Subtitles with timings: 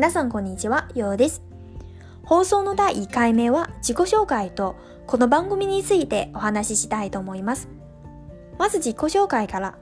[0.00, 1.42] 皆さんこんにちは、ようです。
[2.24, 4.74] 放送の第1回目は自己紹介と
[5.06, 7.68] この番組についてお話ししたいと思います。
[8.58, 9.76] まず自己紹介から。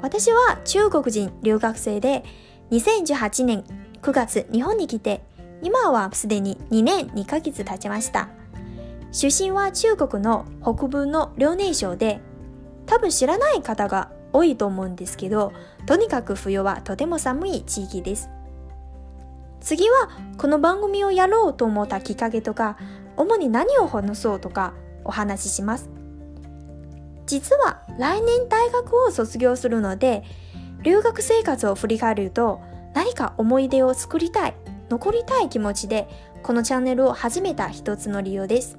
[0.00, 2.24] 私は中国人留学生で
[2.70, 3.64] 2018年
[4.00, 5.20] 9月日本に来て
[5.60, 8.30] 今はすでに2年2ヶ月経ちました。
[9.12, 12.20] 出身は中国の北部の遼寧省で
[12.86, 15.52] 多分知らない方が多いと思うんですけど
[15.84, 18.30] とにかく冬はとても寒い地域です
[19.66, 22.78] 次はこの番組をやろうと思ったきっかけとか
[23.16, 25.90] 主に何を話そうとかお話しします
[27.26, 30.22] 実は来年大学を卒業するので
[30.84, 32.60] 留学生活を振り返ると
[32.94, 34.54] 何か思い出を作りたい
[34.88, 36.06] 残りたい気持ちで
[36.44, 38.78] このチャンネルを始めた一つの理由です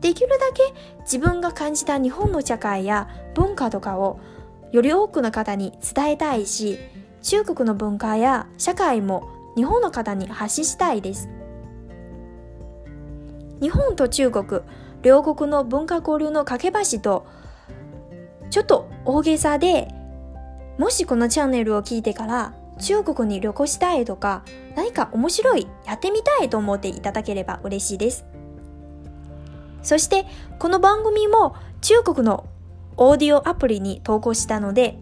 [0.00, 0.62] できるだけ
[1.02, 4.18] 自分が感じた日本の社会や文化とかを
[4.72, 6.76] より多くの方に伝えたいし
[7.22, 9.28] 中国の文化や社会も
[9.60, 11.28] 日本の方に発信したいです
[13.60, 14.62] 日本と中国
[15.02, 17.26] 両国の文化交流の架け橋と
[18.48, 19.88] ちょっと大げさで
[20.78, 24.44] もしこのチャンネルを聞いてから中国に旅行したいとか
[24.76, 28.24] 何か面白いやってみたいと思っていただければ嬉しいです
[29.82, 30.24] そして
[30.58, 32.46] この番組も中国の
[32.96, 34.96] オーディオアプリに投稿したので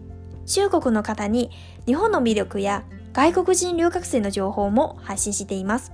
[0.47, 1.49] 中国の方に
[1.85, 5.91] 日本の魅力や外国人留学生の情報も発信しています。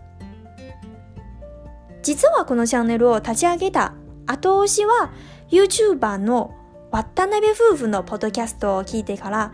[2.04, 3.94] 実はこのチャンネルを立ち上げた
[4.28, 5.12] 後押しは
[5.50, 6.54] YouTuber の
[6.92, 9.54] 渡辺夫婦のポッドキャストを聞いてから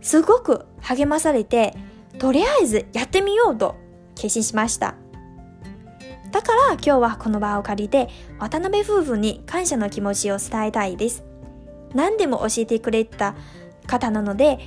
[0.00, 1.76] すごく励まされて
[2.18, 3.74] とりあえずやってみようと
[4.14, 4.94] 決心しました
[6.30, 11.24] だから今日はこの場を借りて渡辺夫婦に感謝の気持ちを伝えたいです
[11.94, 13.34] 何でも教えてくれた
[13.88, 14.58] 方なので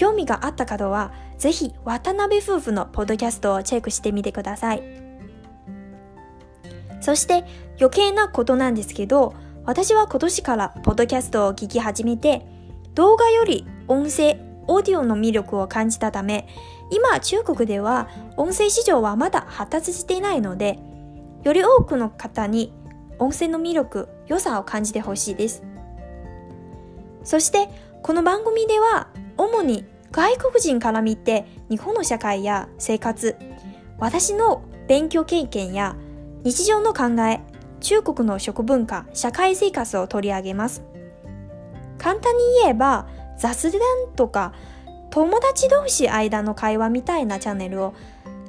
[0.00, 4.82] 興味があった方は、ぜひ渡辺夫婦のポッドキャストをチェックしてみてください。
[7.02, 7.44] そして
[7.78, 9.34] 余計なことなんですけど、
[9.66, 12.46] 私は今年からポッドキャストを聞き始めて、
[12.94, 16.48] 動画より音声、オーディオの魅力を感じたため、
[16.90, 18.08] 今中国では
[18.38, 20.78] 音声市場はまだ発達していないので、
[21.44, 22.72] より多くの方に
[23.18, 25.62] 音声の魅力、良さを感じてほしいです。
[27.22, 27.68] そして、
[28.02, 33.36] この番組では主に外国人から見て日本の社会や生活、
[33.98, 35.94] 私の勉強経験や
[36.42, 37.38] 日常の考え、
[37.80, 40.82] 中国の食文化、社会生活を取り上げます。
[41.98, 43.06] 簡単に言えば
[43.38, 43.80] 雑談
[44.16, 44.52] とか
[45.10, 47.94] 友達同士間の会話みたいなチャンネルを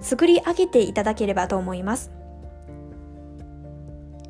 [0.01, 2.09] 作り上げていただければと思います。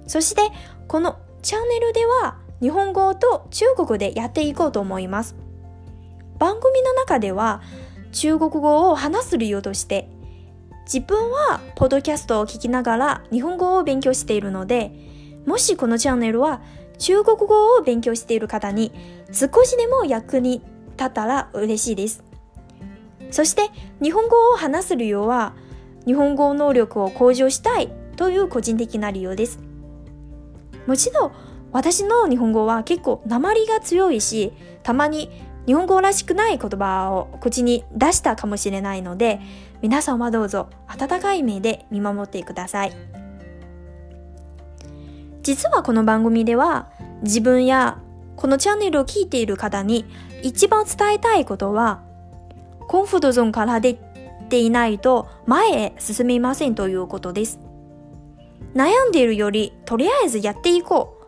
[0.05, 0.41] そして
[0.89, 5.35] このチャンネルでは日本語と中国でやっていこうと思います。
[6.41, 7.61] 番組の中では
[8.13, 10.09] 中国語を話す理由として
[10.91, 14.91] 自分はポッドキャストを聞きながら日本語を勉強しているので
[15.45, 16.63] もしこのチャンネルは
[16.97, 18.91] 中国語を勉強している方に
[19.31, 20.63] 少しでも役に
[20.97, 22.23] 立ったら嬉しいです
[23.29, 23.69] そして
[24.01, 25.53] 日本語を話す理由は
[26.07, 29.59] 日本語能力を向上したいという個人的な理由です
[30.87, 31.31] もちろん
[31.71, 34.51] 私の日本語は結構鉛が強いし
[34.81, 35.29] たまに
[35.67, 39.39] 日本語らしくない言葉を口に出したかもしれないので
[39.81, 42.93] 皆さんはどうぞ温かい目で見守ってください
[45.43, 46.89] 実はこの番組では
[47.23, 47.99] 自分や
[48.35, 50.05] このチャンネルを聞いている方に
[50.43, 52.01] 一番伝えたいことは
[52.87, 53.95] コンフォートゾーンから出
[54.49, 57.59] ていないと前へ進みませんということです
[58.73, 61.21] 悩んでいるよりとりあえずやっていこ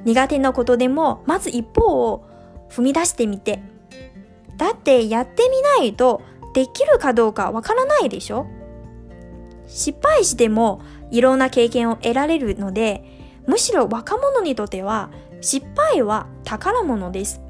[0.00, 2.28] う苦手なことでもまず一歩を
[2.70, 3.60] 踏み出してみて
[4.56, 6.22] だってやってみないと
[6.54, 8.46] できるかどうかわからないでしょ
[9.66, 13.02] 失敗してもいろんな経験を得られるので
[13.46, 15.10] むしろ若者にとっては
[15.40, 17.40] 失敗は宝物です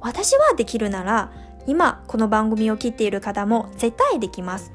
[0.00, 1.32] 私はできるなら
[1.66, 4.72] 今この番組を切っている方も絶対できます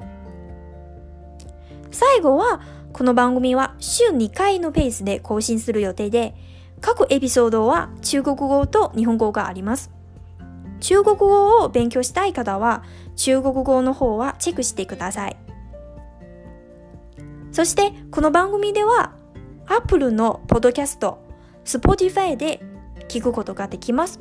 [1.92, 2.60] 最後は
[2.92, 6.34] この番組は週2回のペースで更新する予定で
[6.80, 9.90] 各エピソードは中国語と日本語があります。
[10.80, 12.82] 中国語を勉強したい方は
[13.16, 15.36] 中国語の方はチェックしてください。
[17.52, 19.12] そしてこの番組では
[19.66, 21.22] Apple のポッドキャスト、
[21.64, 22.62] Spotify で
[23.08, 24.20] 聞くことができます。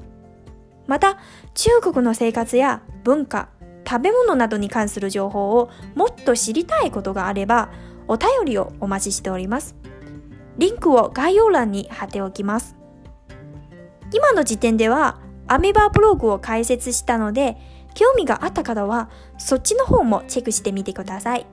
[0.88, 1.17] また
[1.53, 3.50] 中国の生活や文化、
[3.88, 7.69] 食べ物などに関する情報をもっと知りたいことがあれば
[8.07, 9.78] お便りをお待ちしております。
[10.59, 12.75] リンクを概要欄に貼っておきます
[14.13, 17.57] 今の時点ではアメバーブログを解説したので
[17.95, 21.47] 興味があった方はそっちの方もチェックしてみてください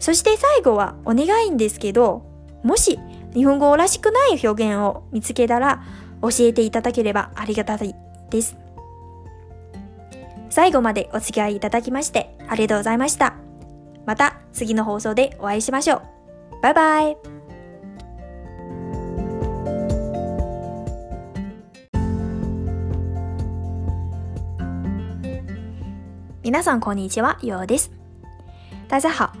[0.00, 2.24] そして最後はお願いんですけど
[2.62, 2.98] もし
[3.34, 5.84] 日本語らしくない表現を見つけたら
[6.22, 7.94] 教えていただければありがたい
[8.30, 8.56] です
[10.50, 13.34] 最後までお付き合いいただきましてありがとうございました
[14.06, 16.02] また次の放送でお会いしましょう
[16.62, 17.33] バイバイ
[26.44, 27.38] 皆さんこんにちは。
[27.40, 27.88] Yo, this。
[28.86, 29.32] 大家好，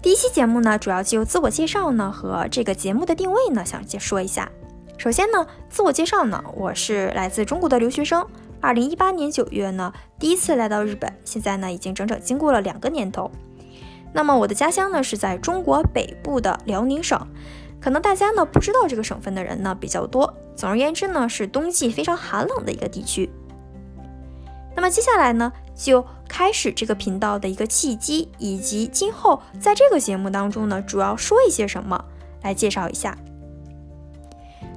[0.00, 4.48] 第一期节目呢，主要就自我介绍呢和这个节目的定位呢，想说一下。
[4.96, 8.24] 首先呢，自我介绍呢，我是来自中国的留学生。
[8.60, 13.28] 二零一八年九月呢，第一次来到日本，现在呢，已经整整经过了两个年头。
[14.12, 17.18] 那么我的家乡呢是在中国北部的辽宁省，
[17.80, 20.32] 可能大家呢不知道这个省份的人呢比较多。
[20.54, 23.28] 总而言之呢，是冬季非常寒冷的一个地区。
[24.76, 32.02] 那么接下来呢，就开始这个频道的一个契机，以及今后在这个节目当中呢，主要说一些什么，
[32.42, 33.16] 来介绍一下。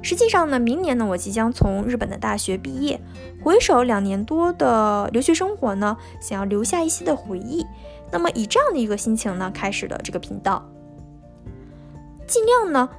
[0.03, 2.99] 实际上呢，明年呢，我即将从日本的大学毕业，
[3.44, 7.65] 回首两年多的留学生活呢，想要留下一些的回忆，
[8.11, 10.65] 那么以这样的一个心情呢，开始了这个频道，
[12.27, 12.89] 尽量呢。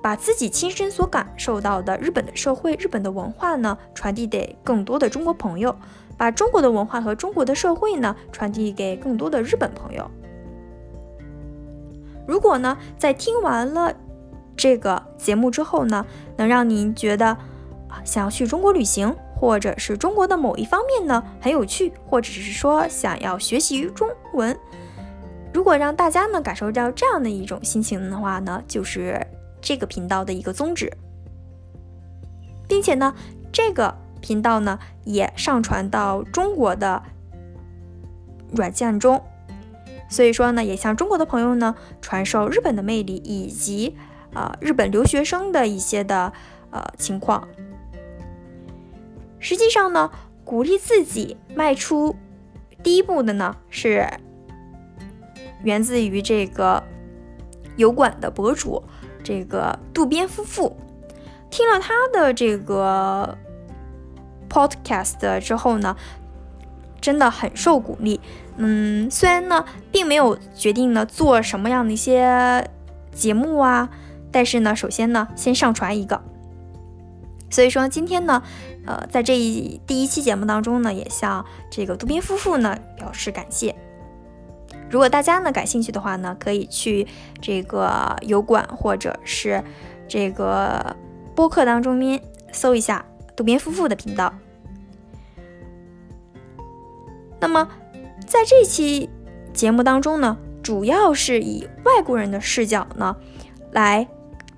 [0.00, 5.72] 把自己亲身所感受到的日本的社会、日本的文化呢，传递给更多的中国朋友；
[6.16, 10.08] 把中国的文化和中国的社会呢，传递给更多的日本朋友。
[12.26, 13.92] 如果呢，在听完了
[14.56, 16.04] 这个节目之后呢，
[16.36, 17.36] 能让您觉得
[18.04, 24.56] 想要去中国旅行，或者是中国的某一方面呢很有趣，或者是说想要学习中文，
[25.52, 29.18] 如果让大家呢感受到这样的一种心情的话呢，就是。
[29.68, 30.90] 这个频道的一个宗旨，
[32.66, 33.14] 并且呢，
[33.52, 37.02] 这个频道呢也上传到中国的
[38.56, 39.22] 软件中，
[40.08, 43.94] 所以说呢，也向中国的朋友呢传授日本的魅力以及
[44.32, 46.32] 呃日本留学生的一些的
[46.70, 47.46] 呃情况。
[49.38, 50.10] 实际上呢，
[50.46, 52.16] 鼓励自己迈出
[52.82, 54.08] 第一步的呢，是
[55.62, 56.82] 源自于这个
[57.76, 58.82] 油管的博主。
[59.28, 60.74] 这个渡边夫妇
[61.50, 63.36] 听了他的这个
[64.48, 65.94] podcast 之后呢，
[66.98, 68.18] 真的很受鼓励。
[68.56, 72.66] 嗯，虽然呢，并没有决定呢做什么样的一些
[73.12, 73.90] 节目啊，
[74.32, 76.22] 但是呢，首先呢，先上传一个。
[77.50, 78.42] 所以说，今天呢，
[78.86, 83.74] 呃，在这一第一期节目当中呢，也向这个渡边夫妇呢表示感谢。
[84.90, 87.06] 如果大家呢感兴趣的话呢，可以去
[87.40, 89.62] 这个油管或者是
[90.08, 90.96] 这个
[91.34, 92.20] 播客当中边
[92.52, 93.04] 搜一下
[93.36, 94.32] 渡边夫妇的频道。
[97.40, 97.68] 那么
[98.26, 99.08] 在这期
[99.52, 103.14] 节目当中呢，主要是以外国人的视角呢，
[103.72, 104.06] 来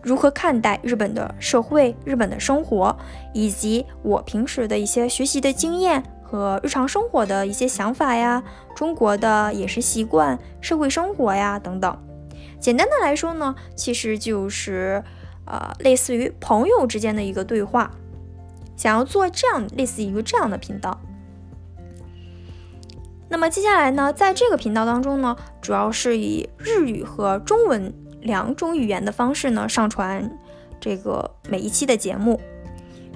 [0.00, 2.96] 如何看待日本的社会、日本的生活，
[3.34, 6.02] 以及我平时的一些学习的经验。
[6.30, 8.40] 和日常生活的一些想法呀，
[8.76, 11.98] 中国的饮食习惯、社会生活呀等等。
[12.60, 15.02] 简单的来说呢，其实就是，
[15.44, 17.90] 呃，类似于朋友之间的一个对话。
[18.76, 20.98] 想要做这样类似于这样的频道。
[23.28, 30.30] 那么接下来呢，在这个频道当中呢，主要是以日语和中文两种语言的方式呢，上传
[30.80, 32.40] 这个每一期的节目。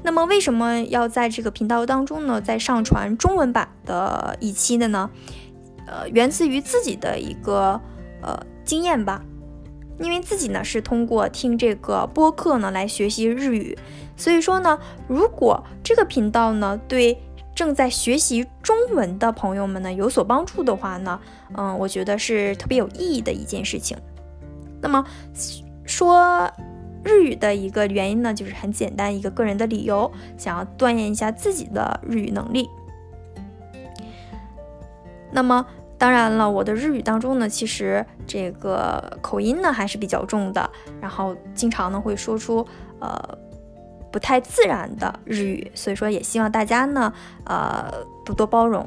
[0.04, 2.38] 那么为什么要在这个频道当中呢？
[2.38, 5.10] 再上传中文版的一期的呢？
[5.86, 7.80] 呃，源自于自己的一个
[8.20, 9.22] 呃经验吧，
[9.98, 13.76] 因为自己呢是通过听这个播客呢来学习日语，
[14.14, 17.16] 所以说呢，如果这个频道呢对
[17.54, 21.18] 正在学习中文的朋友们呢有所帮助的话呢，
[21.56, 23.96] 嗯，我觉得是特别有意义的一件事情。
[24.82, 25.02] 那么
[25.86, 26.50] 说。
[27.04, 32.68] 日语的一个原因呢，就是很简单，一个个人的理由，想要锻炼一下自己的日语能力。
[35.30, 35.64] 那么，
[35.98, 40.68] 当然了，我的日语当中呢，其实这个口音呢还是比较重的，
[41.00, 42.66] 然后经常呢会说出
[43.00, 43.38] 呃
[44.10, 47.12] 不太自然的日语，所以说也希望大家呢
[47.44, 47.92] 呃
[48.24, 48.86] 多多包容。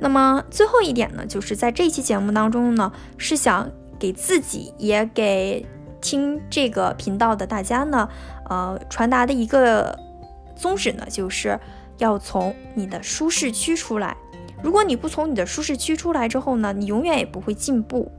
[0.00, 5.66] 那么最后一点呢，就是在这一期节目当中呢，是想给自己也给。
[6.02, 8.06] 听这个频道的大家呢，
[8.50, 9.98] 呃，传达的一个
[10.54, 11.58] 宗旨呢，就是
[11.96, 14.14] 要从你的舒适区出来。
[14.62, 18.10] 如果你不从你的舒适区出来之后呢，你永远也不会进步。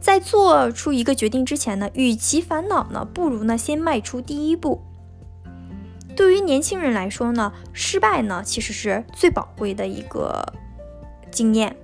[0.00, 4.82] 在做出一个决定之前呢，与其烦恼呢，不如呢先迈出第一步。
[6.16, 10.44] 对于年轻人来说呢，失败呢，其实是最宝贵的一个
[11.30, 11.76] 经验。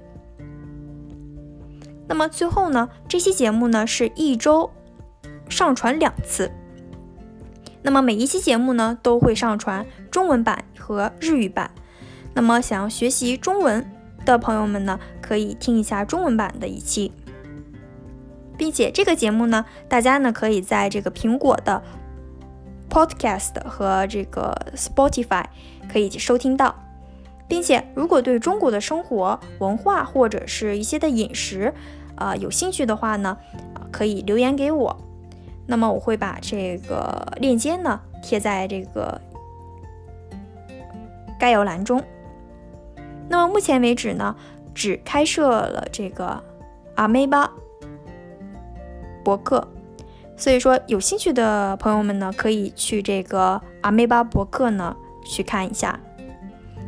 [2.09, 4.71] 那么最后呢，这期节目呢是一周
[5.49, 6.51] 上传两次。
[7.83, 11.71] 那么每一期节目呢都会上传中文版和日语版。
[12.35, 13.89] 那么想要学习中文
[14.25, 17.13] 的朋友们呢，可以听一下中文版的一期。
[18.59, 21.83] 并且这个节目呢，大家呢可以在这个苹果的
[22.89, 25.45] Podcast 和这个 Spotify
[25.93, 26.86] 可以收听到。
[27.49, 31.73] 并且，如果对中国的生活文化或者是一些的饮食，
[32.17, 33.37] 呃，有兴趣的话呢，
[33.93, 34.97] 可以留言给我，
[35.67, 39.21] 那么我会把这个链接呢贴在这个
[41.39, 42.03] 概要栏中。
[43.29, 44.35] 那么目前为止呢，
[44.75, 46.43] 只开设了这个
[46.97, 47.51] 阿梅巴
[49.25, 49.69] 博客，
[50.37, 56.01] 所以说有兴趣的朋友们呢，可以去这个阿梅巴博客呢去看一下。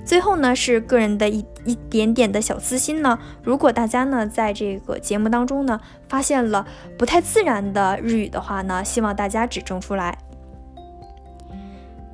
[0.08, 3.18] 最后呢，是个人的一一点点的小私心呢。
[3.44, 10.16] 如果大家呢在这个节目当中呢发现了不太自然的日语的话呢，希望大家指正出来。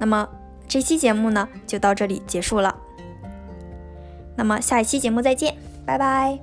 [0.00, 0.28] 那么
[0.66, 2.74] 这期节目呢就到这里结束了。
[4.34, 5.54] 那么下一期节目再见，
[5.86, 6.40] 拜拜。